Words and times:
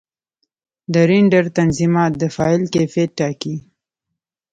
د 0.93 0.95
رېنډر 1.09 1.45
تنظیمات 1.57 2.11
د 2.21 2.23
فایل 2.35 2.63
کیفیت 2.75 3.09
ټاکي. 3.19 3.55